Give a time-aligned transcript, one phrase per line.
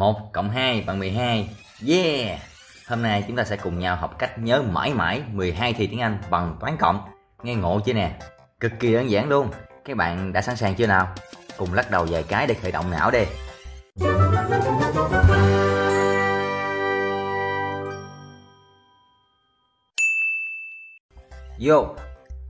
[0.00, 1.48] 1 cộng 2 bằng 12.
[1.88, 2.38] Yeah!
[2.88, 6.00] Hôm nay chúng ta sẽ cùng nhau học cách nhớ mãi mãi 12 thì tiếng
[6.00, 7.00] Anh bằng toán cộng.
[7.42, 8.12] Nghe ngộ chưa nè?
[8.60, 9.50] Cực kỳ đơn giản luôn.
[9.84, 11.08] Các bạn đã sẵn sàng chưa nào?
[11.56, 13.24] Cùng lắc đầu vài cái để khởi động não đi.
[21.58, 21.94] Vô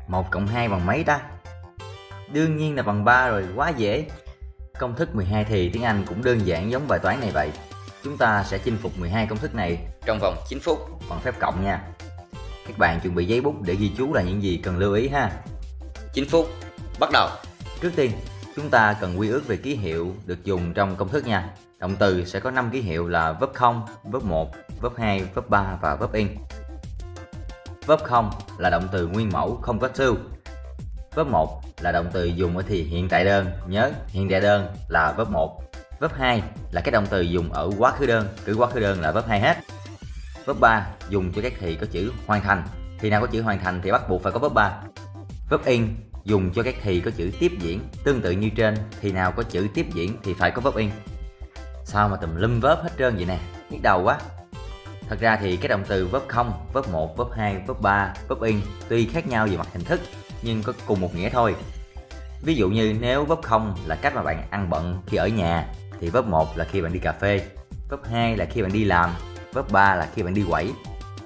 [0.09, 1.21] 1 cộng 2 bằng mấy ta?
[2.33, 4.05] Đương nhiên là bằng 3 rồi, quá dễ
[4.81, 7.51] Công thức 12 thì tiếng Anh cũng đơn giản giống bài toán này vậy.
[8.05, 10.79] Chúng ta sẽ chinh phục 12 công thức này trong vòng 9 phút
[11.11, 11.83] bằng phép cộng nha.
[12.67, 15.09] Các bạn chuẩn bị giấy bút để ghi chú là những gì cần lưu ý
[15.09, 15.31] ha.
[16.13, 16.47] 9 phút,
[17.01, 17.29] bắt đầu.
[17.81, 18.13] Trước tiên,
[18.57, 21.51] chúng ta cần quy ước về ký hiệu được dùng trong công thức nha.
[21.79, 24.51] Động từ sẽ có 5 ký hiệu là verb 0, verb 1,
[24.83, 26.29] verb 2, verb 3 và verb in.
[27.87, 30.05] Verb 0 là động từ nguyên mẫu không có to.
[31.15, 34.75] Verb 1 là động từ dùng ở thì hiện tại đơn, nhớ hiện tại đơn
[34.89, 35.63] là verb 1.
[36.01, 39.01] Verb 2 là cái động từ dùng ở quá khứ đơn, cứ quá khứ đơn
[39.01, 39.57] là verb 2 hết.
[40.47, 42.63] Verb 3 dùng cho các thì có chữ hoàn thành,
[43.01, 44.83] thì nào có chữ hoàn thành thì bắt buộc phải có verb 3.
[45.51, 45.89] Verb in
[46.25, 49.43] dùng cho các thì có chữ tiếp diễn, tương tự như trên, thì nào có
[49.43, 50.91] chữ tiếp diễn thì phải có verb in.
[51.85, 53.39] Sao mà tùm lum verb hết trơn vậy nè,
[53.71, 54.19] nhức đầu quá.
[55.09, 58.43] Thật ra thì cái động từ verb 0, verb 1, verb 2, verb 3, verb
[58.43, 60.01] in tuy khác nhau về mặt hình thức
[60.43, 61.55] nhưng có cùng một nghĩa thôi.
[62.43, 65.67] Ví dụ như nếu vấp 0 là cách mà bạn ăn bận khi ở nhà
[66.01, 67.47] thì vấp 1 là khi bạn đi cà phê,
[67.89, 69.11] vấp 2 là khi bạn đi làm,
[69.53, 70.73] vấp 3 là khi bạn đi quẩy.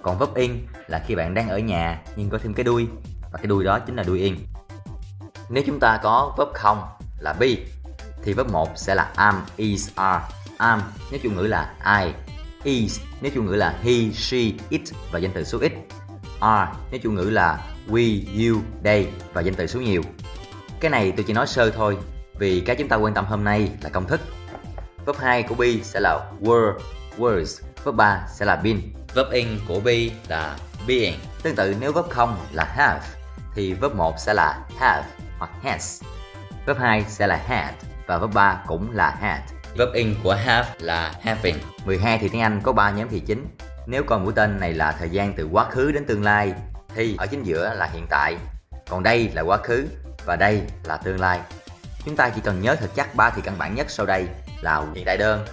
[0.02, 2.88] Còn vấp in là khi bạn đang ở nhà nhưng có thêm cái đuôi
[3.32, 4.36] và cái đuôi đó chính là đuôi in.
[5.48, 6.78] Nếu chúng ta có vấp 0
[7.18, 7.48] là be
[8.22, 10.24] thì vấp 1 sẽ là am, is, are.
[10.56, 12.12] Am nếu chủ ngữ là I,
[12.64, 15.72] is nếu chủ ngữ là he, she, it và danh từ số ít.
[16.40, 20.02] Are nếu chủ ngữ là we, you, they và danh từ số nhiều.
[20.80, 21.98] Cái này tôi chỉ nói sơ thôi
[22.38, 24.20] vì cái chúng ta quan tâm hôm nay là công thức.
[25.06, 26.72] Verb 2 của be sẽ là were,
[27.18, 27.62] words.
[27.84, 28.80] Verb 3 sẽ là been.
[29.14, 31.14] Verb in của be là being.
[31.42, 33.00] Tương tự nếu verb 0 là have
[33.54, 35.04] thì verb 1 sẽ là have
[35.38, 36.02] hoặc has.
[36.66, 37.74] Verb 2 sẽ là had
[38.06, 39.40] và verb 3 cũng là had.
[39.78, 41.56] Verb in của have là having.
[41.84, 43.46] 12 thì tiếng Anh có 3 nhóm thì chính.
[43.86, 46.52] Nếu coi mũi tên này là thời gian từ quá khứ đến tương lai
[46.94, 48.36] thì ở chính giữa là hiện tại.
[48.88, 49.86] Còn đây là quá khứ
[50.26, 51.40] và đây là tương lai.
[52.04, 54.26] Chúng ta chỉ cần nhớ thật chắc ba thì căn bản nhất sau đây
[54.60, 55.46] là hiện tại đơn,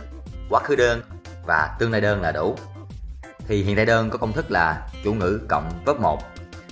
[0.50, 1.02] quá khứ đơn
[1.46, 2.58] và tương lai đơn là đủ.
[3.48, 6.22] Thì hiện tại đơn có công thức là chủ ngữ cộng vấp 1.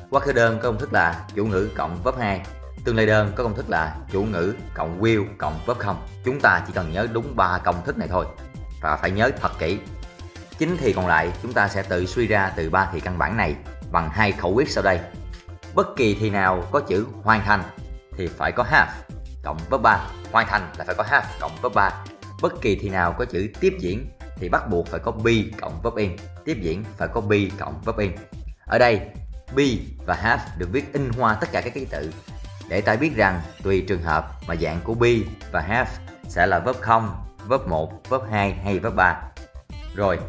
[0.09, 2.41] Quá khứ đơn có công thức là chủ ngữ cộng vấp 2
[2.83, 6.07] Tương lai đơn có công thức là chủ ngữ cộng will cộng vấp không.
[6.25, 8.25] Chúng ta chỉ cần nhớ đúng ba công thức này thôi
[8.81, 9.79] và phải nhớ thật kỹ.
[10.57, 13.37] Chính thì còn lại chúng ta sẽ tự suy ra từ ba thì căn bản
[13.37, 13.55] này
[13.91, 14.99] bằng hai khẩu quyết sau đây.
[15.75, 17.63] Bất kỳ thì nào có chữ hoàn thành
[18.17, 18.91] thì phải có have
[19.43, 20.07] cộng verb 3.
[20.31, 21.91] Hoàn thành là phải có have cộng verb 3.
[22.41, 25.81] Bất kỳ thì nào có chữ tiếp diễn thì bắt buộc phải có be cộng
[25.81, 26.11] verb in.
[26.45, 28.11] Tiếp diễn phải có be cộng verb in.
[28.65, 29.01] Ở đây
[29.55, 29.65] be
[30.05, 32.13] và have được viết in hoa tất cả các ký tự
[32.69, 35.13] để ta biết rằng tùy trường hợp mà dạng của be
[35.51, 35.91] và have
[36.27, 37.09] sẽ là verb 0,
[37.47, 39.21] verb 1, verb 2 hay verb 3.
[39.95, 40.19] Rồi,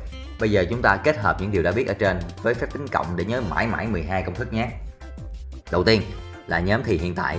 [0.41, 2.89] bây giờ chúng ta kết hợp những điều đã biết ở trên với phép tính
[2.89, 4.71] cộng để nhớ mãi mãi 12 công thức nhé.
[5.71, 6.03] Đầu tiên
[6.47, 7.39] là nhóm thì hiện tại.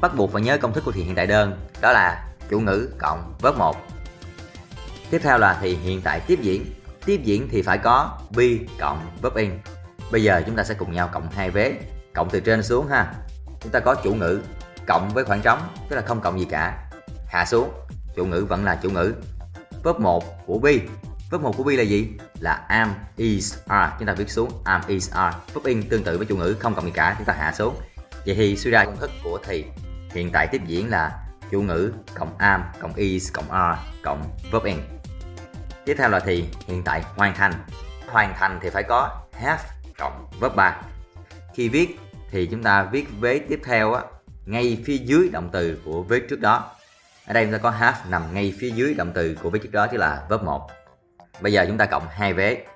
[0.00, 2.88] Bắt buộc phải nhớ công thức của thì hiện tại đơn, đó là chủ ngữ
[2.98, 3.76] cộng verb 1.
[5.10, 6.66] Tiếp theo là thì hiện tại tiếp diễn.
[7.04, 8.46] Tiếp diễn thì phải có be
[8.80, 9.50] cộng verb in.
[10.12, 11.74] Bây giờ chúng ta sẽ cùng nhau cộng hai vế,
[12.14, 13.12] cộng từ trên xuống ha
[13.60, 14.40] chúng ta có chủ ngữ
[14.86, 16.90] cộng với khoảng trống tức là không cộng gì cả
[17.26, 17.70] hạ xuống
[18.16, 19.14] chủ ngữ vẫn là chủ ngữ
[19.84, 20.72] verb 1 của be
[21.32, 22.08] verb 1 của be là gì?
[22.40, 23.92] Là am is are.
[23.98, 25.36] Chúng ta viết xuống am is are.
[25.54, 27.14] Verb in tương tự với chủ ngữ không cộng gì cả.
[27.18, 27.76] Chúng ta hạ xuống.
[28.26, 29.64] Vậy thì suy ra công thức của thì
[30.14, 31.12] hiện tại tiếp diễn là
[31.50, 34.76] chủ ngữ cộng am cộng is cộng are cộng verb in.
[35.84, 37.52] Tiếp theo là thì hiện tại hoàn thành.
[38.08, 39.62] Hoàn thành thì phải có have
[39.98, 40.80] cộng verb 3
[41.54, 41.98] khi viết
[42.30, 44.02] thì chúng ta viết vế tiếp theo á,
[44.46, 46.70] ngay phía dưới động từ của vế trước đó.
[47.26, 49.72] Ở đây chúng ta có have nằm ngay phía dưới động từ của vế trước
[49.72, 50.70] đó tức là verb 1.
[51.42, 52.66] Bây giờ chúng ta cộng hai vế.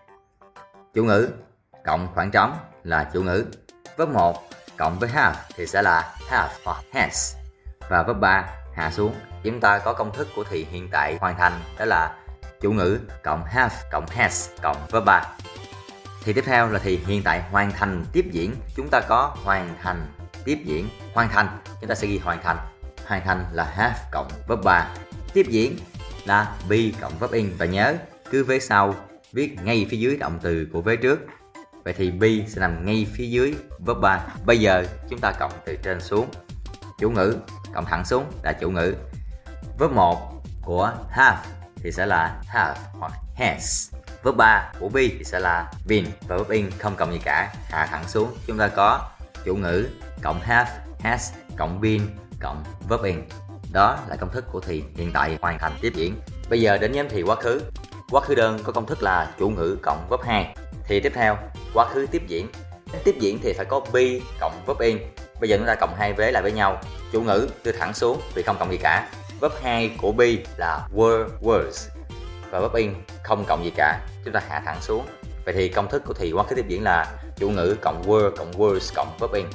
[0.94, 1.28] Chủ ngữ
[1.84, 3.44] cộng khoảng trống là chủ ngữ.
[3.96, 7.36] Verb 1 cộng với have thì sẽ là have hoặc has.
[7.88, 9.14] Và verb 3 hạ xuống.
[9.44, 12.14] Chúng ta có công thức của thì hiện tại hoàn thành, đó là
[12.60, 15.26] chủ ngữ cộng have cộng has cộng verb 3
[16.24, 19.74] thì tiếp theo là thì hiện tại hoàn thành tiếp diễn chúng ta có hoàn
[19.82, 20.06] thành
[20.44, 22.56] tiếp diễn hoàn thành, chúng ta sẽ ghi hoàn thành
[23.06, 24.88] hoàn thành là have cộng verb 3
[25.32, 25.78] tiếp diễn
[26.24, 27.96] là be cộng verb in và nhớ
[28.30, 28.94] cứ vế sau,
[29.32, 31.18] viết ngay phía dưới động từ của vế trước.
[31.84, 35.52] Vậy thì be sẽ nằm ngay phía dưới verb 3 bây giờ chúng ta cộng
[35.64, 36.26] từ trên xuống.
[36.98, 37.36] Chủ ngữ,
[37.74, 38.94] cộng thẳng xuống là chủ ngữ.
[39.78, 41.38] Verb 1 của have
[41.76, 43.94] thì sẽ là have hoặc has.
[44.22, 46.04] Verb 3 của be thì sẽ là been.
[46.28, 48.36] Và verb in không cộng gì cả, hạ thẳng xuống.
[48.46, 49.10] Chúng ta có
[49.44, 49.86] chủ ngữ
[50.22, 50.70] cộng have,
[51.00, 52.00] has cộng been
[52.40, 53.22] cộng verb in.
[53.72, 56.14] Đó là công thức của thì hiện tại hoàn thành tiếp diễn.
[56.50, 57.60] Bây giờ đến nhóm thì quá khứ
[58.10, 60.54] quá khứ đơn có công thức là chủ ngữ cộng verb 2
[60.88, 61.38] thì tiếp theo,
[61.74, 62.48] quá khứ tiếp diễn.
[63.04, 64.02] Tiếp diễn thì phải có be
[64.40, 64.98] cộng verb in.
[65.40, 66.80] Bây giờ chúng ta cộng hai vế lại với nhau.
[67.12, 69.08] Chủ ngữ đưa thẳng xuống vì không cộng gì cả.
[69.40, 70.26] Verb 2 của be
[70.56, 71.88] là were, words.
[72.50, 74.00] Và verb in không cộng gì cả.
[74.24, 75.06] Chúng ta hạ thẳng xuống.
[75.44, 78.30] Vậy thì công thức của thì quá khứ tiếp diễn là chủ ngữ cộng were
[78.30, 79.46] cộng words cộng verb in.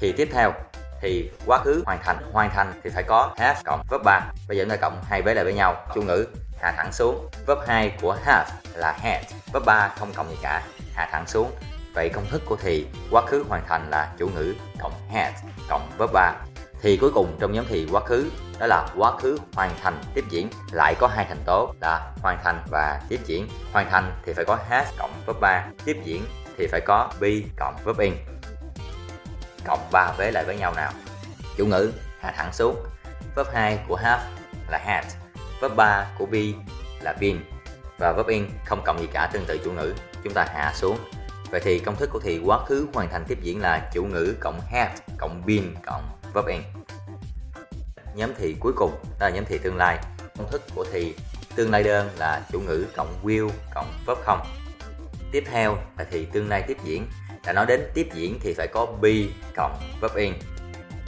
[0.00, 0.52] Thì tiếp theo,
[1.00, 4.56] thì quá khứ hoàn thành hoàn thành thì phải có have cộng verb 3 bây
[4.56, 5.76] giờ chúng ta cộng hai vế lại với nhau.
[5.94, 6.26] Chủ ngữ
[6.60, 7.28] hạ thẳng xuống.
[7.46, 9.24] Verb 2 của have là had.
[9.52, 10.62] Verb 3 không cộng gì cả.
[10.94, 11.50] Hạ thẳng xuống.
[11.94, 15.32] Vậy công thức của thì, quá khứ hoàn thành là chủ ngữ cộng had
[15.68, 16.34] cộng verb 3
[16.82, 20.24] thì cuối cùng trong nhóm thì quá khứ, đó là quá khứ hoàn thành tiếp
[20.30, 20.50] diễn.
[20.72, 23.48] Lại có hai thành tố là hoàn thành và tiếp diễn.
[23.72, 26.26] Hoàn thành thì phải có has cộng verb 3 tiếp diễn
[26.58, 28.14] thì phải có be cộng verb in.
[29.64, 30.92] Cộng 3 vế lại với nhau nào?
[31.56, 32.76] Chủ ngữ, hạ thẳng xuống.
[33.36, 34.22] Verb 2 của have
[34.68, 35.04] là had
[35.60, 36.42] verb 3 của be
[37.00, 37.40] là been
[37.98, 39.94] và verb in không cộng gì cả, tương tự chủ ngữ.
[40.24, 40.98] Chúng ta hạ xuống.
[41.50, 44.34] Vậy thì công thức của thì quá khứ hoàn thành tiếp diễn là chủ ngữ
[44.40, 46.60] cộng had cộng been cộng verb in.
[48.14, 48.90] Nhóm thì cuối cùng
[49.20, 49.98] đó là nhóm thì tương lai.
[50.38, 51.14] Công thức của thì
[51.56, 54.40] tương lai đơn là chủ ngữ cộng will cộng verb không.
[55.32, 57.06] Tiếp theo là thì tương lai tiếp diễn.
[57.46, 59.12] Đã nói đến tiếp diễn thì phải có be
[59.56, 60.34] cộng verb in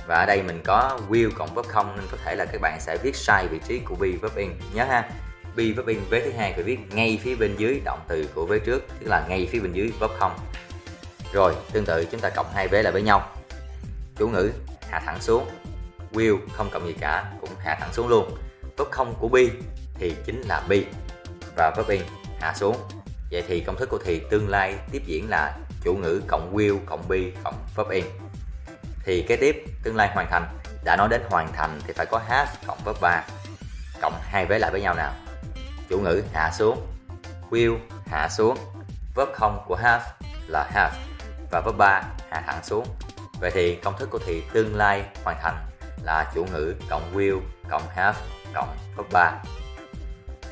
[0.06, 2.80] và ở đây mình có will cộng verb không, nên có thể là các bạn
[2.80, 5.10] sẽ viết sai vị trí của be verb in nhớ ha
[5.56, 8.46] be verb in vế thứ hai phải viết ngay phía bên dưới động từ của
[8.46, 10.38] vế trước, tức là ngay phía bên dưới verb không.
[11.32, 13.30] Rồi, tương tự chúng ta cộng hai vế lại với nhau.
[14.18, 14.50] Chủ ngữ,
[14.90, 15.46] hạ thẳng xuống.
[16.12, 18.36] Will không cộng gì cả, cũng hạ thẳng xuống luôn.
[18.78, 19.42] Verb không của be
[19.94, 20.78] thì chính là be
[21.56, 22.02] và verb in
[22.40, 22.76] hạ xuống.
[23.30, 26.78] Vậy thì công thức của thì tương lai tiếp diễn là chủ ngữ cộng will
[26.86, 28.04] cộng be cộng verb in
[29.04, 30.58] thì kế tiếp, tương lai hoàn thành.
[30.84, 32.32] Đã nói đến hoàn thành thì phải có h
[32.66, 33.24] cộng với 3
[34.00, 35.12] cộng hai vế lại với nhau nào?
[35.88, 36.86] Chủ ngữ hạ xuống.
[37.50, 38.56] Will hạ xuống.
[39.16, 40.04] Verb không của have
[40.46, 40.96] là have.
[41.50, 42.86] Và verb 3 hạ thẳng xuống.
[43.40, 45.66] Vậy thì công thức của thì tương lai hoàn thành
[46.04, 47.40] là chủ ngữ cộng will
[47.70, 48.18] cộng have
[48.54, 49.32] cộng verb 3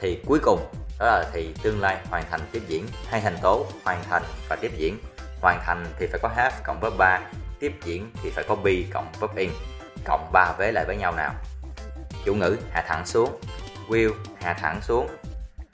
[0.01, 2.87] thì cuối cùng, đó là thì tương lai hoàn thành tiếp diễn.
[3.09, 4.99] Hai thành tố hoàn thành và tiếp diễn.
[5.41, 7.21] Hoàn thành thì phải có have cộng verb 3
[7.61, 9.51] tiếp diễn thì phải có be cộng verb in
[10.05, 11.35] cộng ba vế lại với nhau nào?
[12.25, 13.41] Chủ ngữ hạ thẳng xuống.
[13.89, 15.09] Will hạ thẳng xuống.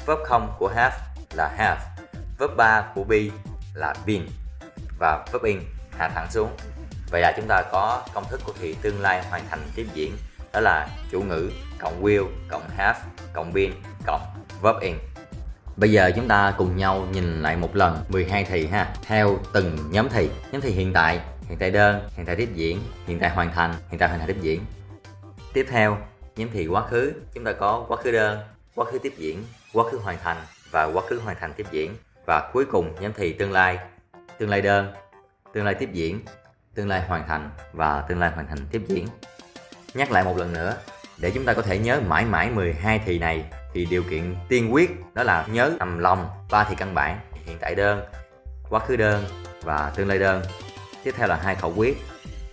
[0.07, 0.97] Verb không của have
[1.35, 1.81] là have.
[2.39, 3.21] Verb 3 của be
[3.75, 4.27] là been.
[4.99, 5.61] Và verb in
[5.99, 6.51] hạ thẳng xuống.
[7.11, 10.17] Vậy là chúng ta có công thức của thì tương lai hoàn thành tiếp diễn.
[10.53, 12.99] Đó là chủ ngữ cộng will cộng have
[13.33, 13.73] cộng been
[14.07, 14.23] cộng
[14.63, 14.97] verb in.
[15.77, 18.05] Bây giờ chúng ta cùng nhau nhìn lại một lần.
[18.09, 20.31] 12 thì ha Theo từng nhóm thì.
[20.53, 23.75] Nhóm thì hiện tại, hiện tại đơn, hiện tại tiếp diễn, hiện tại hoàn thành,
[23.89, 24.61] hiện tại hoàn thành tiếp diễn.
[25.53, 25.99] Tiếp theo,
[26.37, 28.39] nhóm thì quá khứ Chúng ta có quá khứ đơn,
[28.75, 30.37] quá khứ tiếp diễn, quá khứ hoàn thành
[30.71, 31.97] và quá khứ hoàn thành tiếp diễn.
[32.27, 33.79] Và cuối cùng nhóm thì tương lai
[34.39, 34.93] Tương lai đơn,
[35.53, 36.21] tương lai tiếp diễn,
[36.75, 39.07] tương lai hoàn thành và tương lai hoàn thành tiếp diễn.
[39.95, 40.77] Nhắc lại một lần nữa
[41.19, 43.45] để chúng ta có thể nhớ mãi mãi 12 thì này
[43.75, 47.19] thì điều kiện tiên quyết đó là nhớ nằm lòng ba thì căn bản.
[47.45, 48.05] Hiện tại đơn
[48.71, 49.25] quá khứ đơn
[49.63, 50.43] và tương lai đơn
[51.07, 51.97] tiếp theo là hai khẩu quyết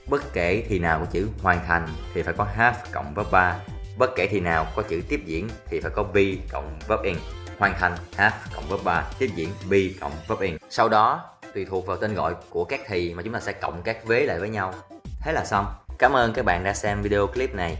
[0.07, 3.59] bất kể thì nào có chữ hoàn thành thì phải có have cộng verb 3
[3.97, 7.15] bất kể thì nào có chữ tiếp diễn thì phải có be cộng verb in
[7.57, 11.65] hoàn thành have cộng verb 3 tiếp diễn be cộng verb in sau đó tùy
[11.65, 14.39] thuộc vào tên gọi của các thì mà chúng ta sẽ cộng các vế lại
[14.39, 14.73] với nhau
[15.21, 15.65] thế là xong
[15.99, 17.77] cảm ơn các bạn đã xem video clip này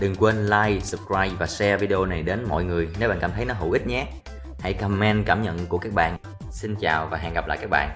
[0.00, 3.44] Đừng quên like, subscribe và share video này đến mọi người nếu bạn cảm thấy
[3.44, 4.06] nó hữu ích nhé.
[4.60, 6.16] Hãy comment cảm nhận của các bạn.
[6.50, 7.90] Xin chào và hẹn gặp lại các bạn.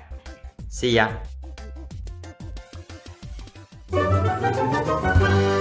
[0.69, 1.40] See ya!
[4.23, 5.60] Thank you.